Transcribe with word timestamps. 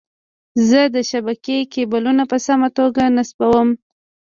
زه 0.67 0.81
د 0.95 0.97
شبکې 1.09 1.57
کیبلونه 1.73 2.23
په 2.31 2.37
سمه 2.45 2.69
توګه 2.77 3.03
نصبووم. 3.17 3.69